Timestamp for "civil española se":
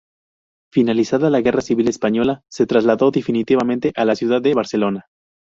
1.61-2.65